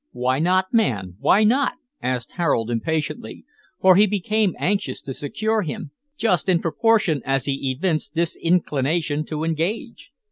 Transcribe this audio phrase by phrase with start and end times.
[0.13, 3.45] "Why not man why not?" asked Harold impatiently,
[3.79, 9.43] for he became anxious to secure him, just in proportion as he evinced disinclination to
[9.43, 10.11] engage.